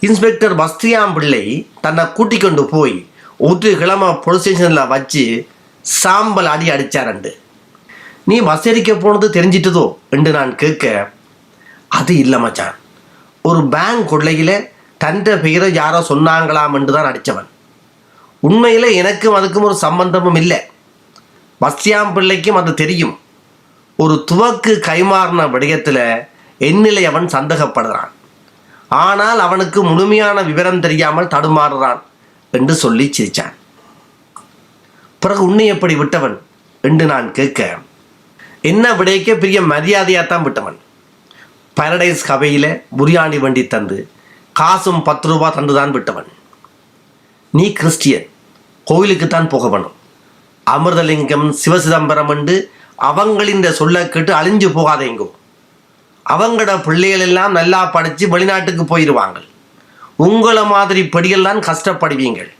இன்ஸ்பெக்டர் 0.00 0.54
பஸ்தியாம் 0.58 1.14
பிள்ளை 1.14 1.44
தன்னை 1.80 2.04
கூட்டிக் 2.12 2.40
கொண்டு 2.40 2.64
போய் 2.74 2.96
ஒரு 3.48 3.70
கிழமை 3.80 4.08
போலீஸ் 4.24 4.42
ஸ்டேஷனில் 4.42 4.90
வச்சு 4.92 5.22
சாம்பல் 5.84 6.48
அடி 6.52 6.66
அடித்தாரண்டு 6.74 7.30
நீ 8.30 8.36
வசரிக்க 8.48 8.90
போனது 9.04 9.26
தெரிஞ்சிட்டதோ 9.36 9.84
என்று 10.14 10.30
நான் 10.36 10.52
கேட்க 10.62 10.84
அது 11.98 12.12
இல்லை 12.24 12.38
மச்சான். 12.42 12.76
ஒரு 13.48 13.60
பேங்க் 13.74 14.10
கொள்ளையில் 14.10 14.54
தன்ற 15.04 15.34
பெயரை 15.44 15.68
யாரோ 15.80 16.00
சொன்னாங்களாம் 16.10 16.76
என்று 16.78 16.92
தான் 16.96 17.08
அடித்தவன் 17.10 17.48
உண்மையில் 18.48 18.88
எனக்கும் 19.00 19.36
அதுக்கும் 19.38 19.66
ஒரு 19.70 19.76
சம்பந்தமும் 19.86 20.38
இல்லை. 20.42 20.60
வசியாம் 21.60 22.14
பிள்ளைக்கும் 22.14 22.60
அது 22.60 22.72
தெரியும். 22.82 23.14
ஒரு 23.98 24.14
துவக்கு 24.30 24.72
கைமாறின 24.88 25.48
விடயத்தில் 25.54 26.04
என்னிலை 26.60 27.04
அவன் 27.10 27.28
சந்தேகப்படுறான். 27.36 28.10
ஆனால் 29.04 29.40
அவனுக்கு 29.48 29.80
முழுமையான 29.90 30.38
விவரம் 30.48 30.82
தெரியாமல் 30.86 31.32
தடுமாறுறான். 31.34 32.00
என்று 32.52 32.74
சொல்லி 32.74 33.12
சிரித்தான் 33.12 33.54
பிறகு 35.22 35.42
உன்னை 35.42 35.66
எப்படி 35.66 35.94
விட்டவன் 35.94 36.36
என்று 36.84 37.04
நான் 37.06 37.32
கேட்க 37.32 37.60
என்ன 38.70 38.94
விடைக்க 38.94 39.34
பெரிய 39.34 39.60
மரியாதையாக 39.62 40.26
தான் 40.26 40.44
விட்டவன். 40.46 40.78
பாரடைஸ் 41.76 42.26
கவையில் 42.28 42.70
புரியாணி 42.98 43.38
வண்டி 43.38 43.66
தந்து 43.66 44.08
காசும் 44.52 45.02
பத்து 45.02 45.28
ரூபா 45.28 45.48
தந்து 45.50 45.74
தான் 45.74 45.90
விட்டவன். 45.90 46.28
நீ 47.54 47.72
கிறிஸ்டியன் 47.72 48.26
கோவிலுக்குத்தான் 48.86 49.48
போக 49.48 49.68
வேணும் 49.68 49.96
அமிர்தலிங்கம் 50.66 51.46
சிவசிதம்பரம் 51.62 52.32
என்று 52.36 52.56
அவங்களின் 53.10 53.64
சொல்ல 53.80 54.02
கேட்டு 54.08 54.32
அழிஞ்சு 54.34 54.68
போகாதேங்கோ 54.68 55.28
அவங்களோட 56.26 56.72
பிள்ளைகள் 56.82 57.24
எல்லாம் 57.28 57.52
நல்லா 57.52 57.80
படித்து 57.90 58.28
வெளிநாட்டுக்கு 58.28 58.84
போயிடுவாங்க 58.84 59.38
உங்களை 60.26 60.64
மாதிரி 60.72 61.02
படியெல்லாம் 61.14 61.60
கஷ்டப்படுவீங்கள். 61.68 62.50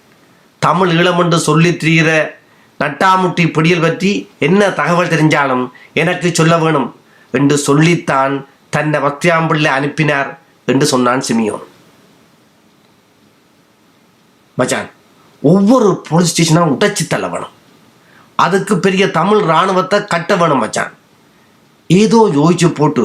தமிழ் 0.63 0.93
ஈழம் 0.99 1.21
என்று 1.23 1.39
சொல்லித் 1.49 1.79
திரிகிற 1.83 2.11
நட்டாமுட்டி 2.81 3.45
பிடியல் 3.57 3.85
பற்றி 3.85 4.11
என்ன 4.47 4.71
தகவல் 4.79 5.13
தெரிஞ்சாலும் 5.13 5.65
எனக்கு 6.03 6.29
சொல்ல 6.39 6.55
வேணும் 6.63 6.89
என்று 7.35 7.57
சொல்லித்தான் 7.67 8.35
தன்னை 8.75 8.99
பத்தியாம்பிள்ளை 9.07 9.71
அனுப்பினார் 9.79 10.31
என்று 10.69 10.87
சொன்னான் 10.93 11.25
சிமியோன். 11.29 11.65
மச்சான் 14.59 14.91
ஒவ்வொரு 15.43 15.89
போலீஸ் 16.09 16.33
ஸ்டேஷனாக 16.33 16.73
உடைச்சி 16.75 17.05
தள்ள 17.07 17.27
வேணும். 17.35 17.55
அதுக்கு 18.45 18.75
பெரிய 18.85 19.05
தமிழ் 19.19 19.43
இராணுவத்தை 19.49 19.99
கட்ட 20.13 20.33
வேணும் 20.43 20.63
மச்சான். 20.65 20.93
ஏதோ 22.01 22.19
யோசிச்சு 22.39 22.69
போட்டு 22.79 23.05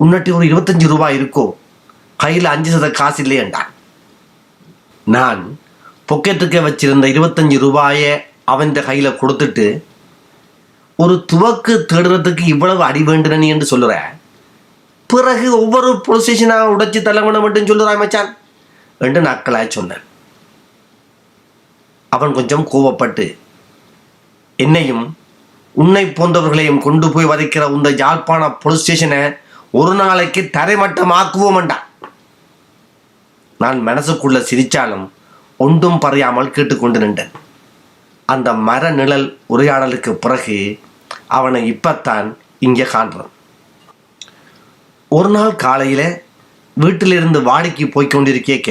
உன்னட்டி 0.00 0.30
ஒரு 0.36 0.46
இருபத்தஞ்சு 0.50 0.86
ரூபாய் 0.92 1.16
இருக்கோ 1.18 1.44
கையில் 2.24 2.44
அஞ்சு 2.44 2.78
சத 2.78 2.90
காசு 2.90 3.24
இல்லையேண்டான் 3.24 3.70
நான் 5.04 5.58
பொக்கெட்டுக்கு 6.12 6.58
வச்சிருந்த 6.62 7.06
இருபத்தஞ்சு 7.08 7.58
ரூபாயை 7.58 8.20
அவன் 8.44 8.72
கையில் 8.72 9.18
கொடுத்துட்டு 9.20 9.82
ஒரு 10.96 11.24
துவக்க 11.24 11.72
தேடுறதுக்கு 11.72 12.46
இவ்வளவு 12.46 12.82
அடி 12.82 13.00
வேண்டினியென்று 13.00 13.66
சொல்லுறேன் 13.70 14.10
பிறகு 15.06 15.60
ஒவ்வொரு 15.60 16.00
போலீஸ் 16.00 16.24
ஸ்டேஷனாக 16.24 16.72
உடைச்சி 16.74 17.02
தள்ள 17.02 17.40
மட்டும் 17.40 17.66
சொல்லுறான் 17.66 17.98
மச்சான்? 17.98 18.36
என்று 18.98 19.20
நாட்களாய் 19.20 19.68
சொன்னேன். 19.68 20.02
அவன் 22.08 22.32
கொஞ்சம் 22.32 22.68
கோவப்பட்டு 22.68 23.36
என்னையும் 24.56 25.16
உன்னை 25.72 26.04
போன்றவர்களையும் 26.06 26.78
கொண்டு 26.78 27.12
போய் 27.12 27.24
வதைக்கிற 27.24 27.74
இந்த 27.74 27.90
யாழ்ப்பாண 27.90 28.50
போலீஸ் 28.50 28.82
ஸ்டேஷனை 28.82 29.32
ஒரு 29.70 29.94
நாளைக்கு 29.94 30.50
தரைமட்டமாக்குவோம்டா 30.52 31.83
நான் 33.62 33.78
மனசுக்குள்ள 33.88 34.38
சிரிச்சாலும் 34.50 35.06
ஒன்றும் 35.64 36.00
பறையாமல் 36.04 36.54
கேட்டுக்கொண்டு 36.56 36.98
நின்றேன். 37.02 37.32
அந்த 38.28 38.48
மர 38.68 38.90
நிழல் 38.98 39.26
உரையாடலுக்கு 39.54 40.12
பிறகு 40.24 40.58
அவனை 41.38 41.60
இப்பத்தான் 41.72 42.26
இங்கே 42.66 42.86
காண்றான். 42.94 43.32
ஒரு 45.08 45.30
நாள் 45.36 45.54
காலையில் 45.64 46.08
வீட்டிலிருந்து 46.82 47.40
வாடிக்கு 47.48 47.84
போய்கொண்டிருக்கேக்க 47.94 48.70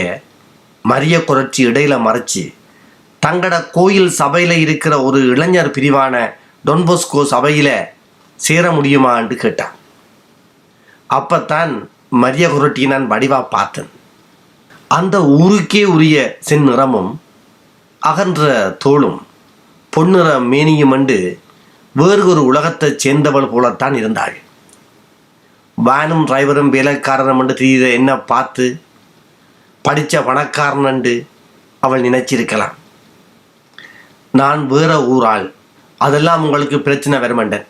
மரிய 0.86 1.18
குறைச்சி 1.28 1.62
இடையில 1.70 1.94
மறைச்சு 2.08 2.44
தங்கட 3.26 3.56
கோயில் 3.78 4.12
சபையில் 4.20 4.56
இருக்கிற 4.64 4.94
ஒரு 5.08 5.20
இளைஞர் 5.34 5.74
பிரிவான 5.76 6.16
டொன்போஸ்கோ 6.68 7.22
சபையில் 7.34 7.76
சேர 8.40 8.72
முடியுமா 8.72 9.12
என்று 9.22 9.36
கேட்டான். 9.44 9.76
அப்பத்தான் 11.10 11.72
மரிய 12.24 12.46
குரட்டியை 12.54 12.88
நான் 12.94 13.12
வடிவா 13.12 13.40
பார்த்தேன். 13.56 13.90
அந்த 14.98 15.16
ஊருக்கே 15.42 15.82
உரிய 15.96 16.18
செந்நிறமும் 16.48 17.12
அகன்ற 18.02 18.50
தோளும் 18.84 19.20
பொன்னிற 19.94 20.28
மேனியும் 20.52 20.94
அண்டு 20.96 21.18
வேறு 21.96 22.24
ஒரு 22.32 22.42
உலகத்தைச் 22.50 23.02
சேர்ந்தவள் 23.04 23.52
போலத்தான் 23.54 23.96
இருந்தாள். 24.00 24.36
வேனும் 25.78 26.26
டிரைவரும் 26.30 26.72
வேலைக்காரனும் 26.76 27.40
என்று 27.42 27.54
தெரியுத 27.60 27.86
என்ன 27.98 28.12
பார்த்து 28.32 28.66
படித்த 29.86 30.22
பணக்காரன் 30.28 30.90
என்று 30.92 31.14
அவள் 31.84 32.06
நினைச்சிருக்கலாம். 32.08 32.76
நான் 34.34 34.62
வேற 34.74 34.92
ஊராள் 35.14 35.48
அதெல்லாம் 36.02 36.44
உங்களுக்கு 36.46 36.78
பிரச்சனை 36.86 37.18
வரமாட்டேன் 37.24 37.66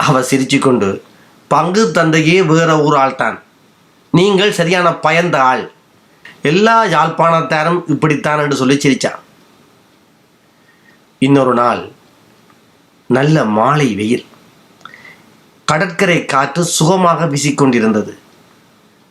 அவ 0.00 0.20
சிரிச்சு 0.30 0.58
கொண்டு 0.58 0.88
பங்கு 1.50 1.82
தந்தையே 1.98 2.38
வேற 2.52 2.70
ஊராள் 2.86 3.18
தான் 3.22 3.36
நீங்கள் 4.14 4.56
சரியான 4.58 4.88
பயந்த 5.06 5.36
ஆள். 5.50 5.64
எல்லா 6.42 6.84
யாழ்ப்பாணத்தாரும் 6.84 7.82
இப்படித்தான் 7.86 8.38
என்று 8.38 8.56
சொல்லி 8.56 8.74
சிரிச்சான். 8.74 9.18
இன்னொரு 11.18 11.54
நாள் 11.54 11.92
நல்ல 13.06 13.44
மாலை 13.44 13.94
வெயில். 13.94 14.26
கடற்கரை 15.64 16.24
காற்று 16.24 16.64
சுகமாக 16.64 17.24
வீசிக்கொண்டிருந்தது. 17.24 18.18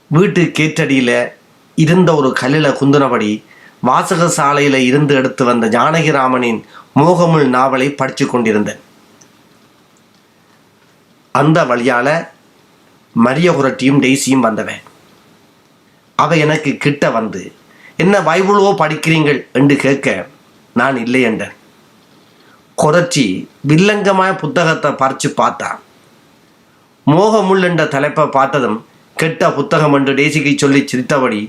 வீட்டு 0.07 0.43
கேட்டடியில் 0.43 1.33
இருந்த 1.75 2.15
ஒரு 2.15 2.33
கல்லில் 2.33 2.77
குந்தினபடி 2.79 3.43
வாசக 3.81 4.29
சாலையில் 4.29 4.73
இருந்து 4.73 5.15
எடுத்து 5.15 5.45
வந்த 5.45 5.67
ஜானகிராமனின் 5.67 6.63
மோகமுள் 6.95 7.45
நாவலை 7.45 7.91
படித்து 7.91 8.27
கொண்டிருந்தேன். 8.27 8.79
அந்த 11.31 11.65
வழியால் 11.65 12.29
மரிய 13.23 13.51
குரட்டியும் 13.51 14.01
டெய்ஸியும் 14.01 14.39
வந்தவன். 14.39 14.81
அவ 16.23 16.37
எனக்கு 16.45 16.71
கிட்ட 16.83 17.09
வந்து 17.17 17.41
என்ன 18.03 18.15
பைபிளோ 18.27 18.71
படிக்கிறீங்கள்? 18.81 19.39
என்று 19.59 19.75
கேட்க 19.85 20.07
நான் 20.75 20.97
இல்லை 21.03 21.21
என்றேன். 21.29 21.55
குறைச்சி 22.77 23.25
வில்லங்கമായ 23.69 24.31
புத்தகத்தை 24.41 24.89
பறித்து 25.01 25.29
பார்த்தான் 25.39 25.79
மோகமுள் 27.07 27.63
என்ற 27.67 27.83
தலைப்பை 27.95 28.25
பார்த்ததும் 28.37 28.79
கெட்ட 29.17 29.51
புத்தகம் 29.57 29.95
என்று 29.97 30.13
டேசிக்கு 30.19 30.51
சொல்லி 30.63 30.81
சிரித்தபடி 30.91 31.41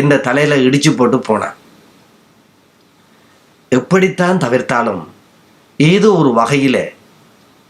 என்ற 0.00 0.14
தலையில் 0.26 0.64
இடிச்சு 0.66 0.90
போட்டு 0.96 1.18
போனான் 1.18 1.58
எப்படித்தான் 3.72 4.42
தவிர்த்தாலும் 4.44 5.02
ஏதோ 5.80 6.08
ஒரு 6.20 6.30
வகையில் 6.40 6.82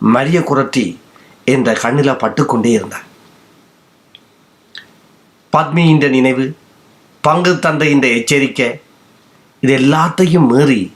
மரிய 0.00 0.38
குரட்டி 0.50 0.86
என்ற 1.54 1.68
கண்ணில் 1.82 2.20
பட்டுக்கொண்டே 2.22 2.72
இருந்தான். 2.78 3.06
பத்மியின் 5.56 6.10
நினைவு 6.10 6.56
பங்கு 7.20 7.58
தந்தையின் 7.58 8.02
எச்சரிக்கை 8.02 8.68
இது 9.60 9.74
எல்லாத்தையும் 9.78 10.48
மீறி 10.48 10.92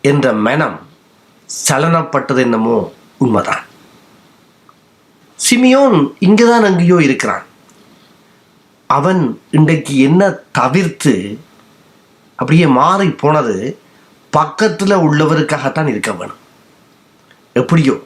என்ற 0.00 0.32
மனம் 0.32 0.76
சலனப்பட்டது 1.68 2.38
என்னமோ 2.38 2.92
உண்மைதான். 3.18 3.64
சிமியோன் 5.38 5.98
இங்கேதான் 6.18 6.64
அங்கேயோ 6.64 6.96
இருக்கிறான். 7.02 7.44
அவன் 8.86 9.40
இன்றைக்கு 9.50 9.98
என்ன 9.98 10.30
தவிர்த்து 10.52 11.38
அப்படியே 12.36 12.66
மாறி 12.66 13.10
போனது 13.10 13.78
பக்கத்தில் 14.30 15.02
உள்ளவருக்காகத்தான் 15.06 15.88
இருக்க 15.88 16.12
வேணும். 16.12 16.40
எப்படியோ 17.52 18.02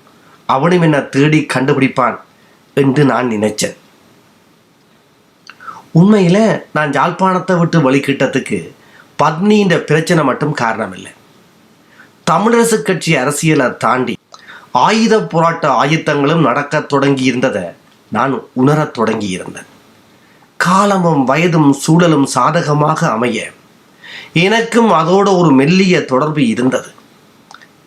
அவனும் 0.47 0.83
என்ன 0.83 1.01
தேடி 1.01 1.47
கண்டுபிடிப்பான் 1.55 2.17
என்று 2.75 3.05
நான் 3.05 3.31
நினைச்சேன். 3.31 3.77
உண்மையில் 5.99 6.43
நான் 6.77 6.93
யாழ்ப்பாணத்தை 6.99 7.55
விட்டு 7.59 7.79
வழிகிட்டத்துக்கு 7.87 8.59
பத்னின்ற 9.23 9.77
பிரச்சனை 9.89 10.23
மட்டும் 10.29 10.55
காரணம் 10.63 10.95
இல்லை 10.99 11.13
தமிழரசு 12.31 12.79
கட்சி 12.83 13.13
அரசியலை 13.23 13.67
தாண்டி 13.85 14.15
ஆயுத 14.87 15.15
போராட்ட 15.33 15.67
ஆயுத்தங்களும் 15.83 16.47
நடக்கத் 16.49 16.89
தொடங்கி 16.89 17.25
இருந்ததை 17.31 17.65
நான் 18.17 18.35
உணரத் 18.61 18.95
தொடங்கி 18.99 19.29
இருந்தேன். 19.37 19.69
காலமும் 20.57 21.23
வயதும் 21.31 21.71
சூழலும் 21.83 22.27
சாதகமாக 22.35 23.01
அமைய 23.17 23.39
எனக்கும் 24.47 24.91
அதோட 25.01 25.29
ஒரு 25.41 25.51
மெல்லிய 25.61 25.97
தொடர்பு 26.13 26.43
இருந்தது. 26.55 26.91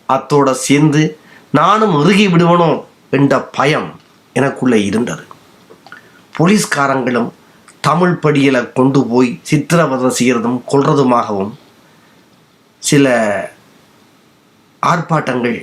அத்தோட 0.08 0.50
சேர்ந்து 0.66 1.02
நானும் 1.58 1.94
இறுகி 2.00 2.26
விடுவனோ 2.28 2.70
என்ற 3.18 3.40
பயம் 3.58 3.88
எனக்குள்ளே 4.36 4.80
இருந்தது. 4.90 5.24
போலீஸ்காரங்களும் 6.36 7.30
தமிழ் 7.86 8.18
படியில் 8.24 8.72
கொண்டு 8.72 9.00
போய் 9.04 9.30
சித்திரவதை 9.42 10.10
செய்கிறதும் 10.18 10.60
கொள்றதுமாகவும் 10.70 11.52
சில 12.82 13.06
ஆர்ப்பாட்டங்கள் 14.82 15.58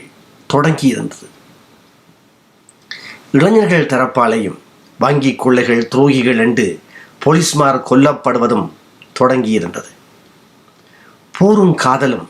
தொடங்கி 0.48 0.88
இருந்தது. 0.88 1.26
இளைஞர்கள் 3.32 3.90
தரப்பாலையும் 3.94 4.60
வங்கி 5.00 5.32
கொள்ளைகள் 5.36 5.88
துரோகிகள் 5.96 6.42
என்று 6.46 6.68
போலீஸ்மார் 7.26 7.80
கொல்லப்படுவதும் 7.90 8.68
தொடங்கி 9.14 9.52
இருந்தது. 9.52 9.90
போரும் 11.38 11.76
காதலும் 11.76 12.28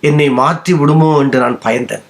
என்னை 0.00 0.30
மாற்றி 0.30 0.72
விடுமோ 0.72 1.10
என்று 1.18 1.38
நான் 1.38 1.60
பயந்தேன். 1.60 2.06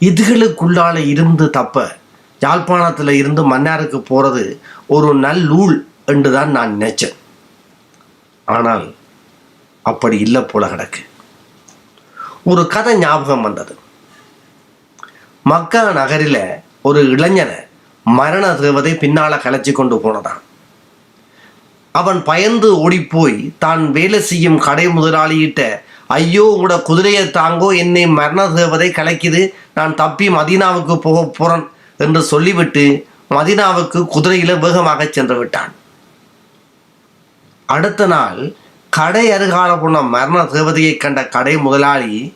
இதுகளுக்குள்ளால 0.00 0.96
இருந்து 1.06 1.50
தப்ப 1.50 1.96
யாழ்ப்பாணத்தில் 2.40 3.18
இருந்து 3.22 3.42
மன்னாருக்கு 3.52 3.98
போகிறது 3.98 4.60
ஒரு 4.86 5.10
நல்லூல் 5.26 5.76
என்று 6.12 6.30
தான் 6.36 6.50
நான் 6.56 6.74
நினைச்சேன். 6.76 7.16
ஆனால் 8.48 8.84
அப்படி 9.84 10.16
இல்லை 10.26 10.42
போல 10.50 10.64
கிடக்கு. 10.72 11.02
ஒரு 12.50 12.62
கதை 12.74 12.94
ஞாபகம் 13.04 13.44
வந்தது. 13.46 13.74
மக்கா 15.52 15.82
நகரில் 16.00 16.42
ஒரு 16.88 17.00
இளைஞனை 17.14 17.58
மரண 18.06 18.44
தேவதை 18.62 18.92
பின்னால் 19.02 19.42
கலைச்சி 19.44 19.72
கொண்டு 19.72 19.96
போனதான் 20.04 20.40
அவன் 21.94 22.18
பயந்து 22.28 22.68
ஓடிப்போய் 22.84 23.36
தான் 23.64 23.82
வேலை 23.96 24.18
செய்யும் 24.30 24.58
கடை 24.66 24.86
முதலாளியிட்ட 24.96 25.60
ஐயோ 26.16 26.42
உங்களோட 26.54 26.74
குதிரையை 26.88 27.24
தாங்கோ 27.38 27.68
என்னை 27.82 28.02
மரண 28.18 28.40
தேவதை 28.58 28.88
கலைக்குது 28.98 29.40
நான் 29.78 29.96
தப்பி 30.02 30.26
மதீனாவுக்கு 30.36 30.96
போக 31.06 31.24
போகிறேன் 31.38 31.64
என்று 32.04 32.20
சொல்லிவிட்டு 32.32 32.84
மதீனாவுக்கு 33.36 34.00
குதிரையில் 34.14 34.60
வேகமாக 34.64 35.06
சென்று 35.06 35.36
விட்டான். 35.38 35.72
அடுத்த 37.66 38.06
நாள் 38.06 38.54
கடை 38.90 39.30
அருகால 39.30 39.80
போன 39.80 40.02
மரண 40.02 40.42
தேவதையை 40.42 40.96
கண்ட 40.96 41.28
கடை 41.28 41.58
முதலாளி 41.58 42.34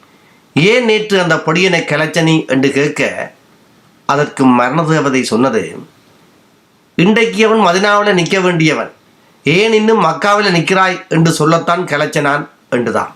ஏன் 0.54 0.84
நேற்று 0.84 1.20
அந்த 1.20 1.34
பொடியனை 1.34 1.80
கிளச்சனி 1.82 2.46
என்று 2.46 2.72
கேட்க 2.72 3.32
அதற்கு 4.06 4.44
மரண 4.44 4.84
தேவதை 4.84 5.24
சொன்னது 5.24 5.62
இன்றைக்கு 6.94 7.46
அவன் 7.46 7.66
மதினாவில் 7.66 8.12
நிற்க 8.12 8.40
வேண்டியவன் 8.40 8.90
ஏன் 9.44 9.72
இன்னும் 9.72 10.04
மக்காவில் 10.04 10.54
நிற்கிறாய்? 10.54 11.08
என்று 11.08 11.32
சொல்லத்தான் 11.32 11.84
கிளச்சனான் 11.84 12.48
என்றுதான். 12.70 13.12